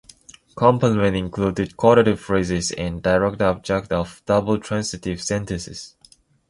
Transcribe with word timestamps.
Complements 0.55 1.15
include 1.19 1.77
quotative 1.77 2.19
phrases 2.19 2.71
and 2.71 3.03
direct 3.03 3.39
objects 3.39 3.91
of 3.91 4.23
double 4.25 4.57
transitive 4.59 5.21
sentences. 5.21 5.93